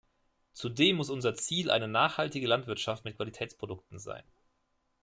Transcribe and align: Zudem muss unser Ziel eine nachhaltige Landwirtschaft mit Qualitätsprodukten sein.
Zudem 0.53 0.95
muss 0.95 1.11
unser 1.11 1.35
Ziel 1.35 1.69
eine 1.69 1.87
nachhaltige 1.87 2.47
Landwirtschaft 2.47 3.05
mit 3.05 3.17
Qualitätsprodukten 3.17 3.99
sein. 3.99 4.23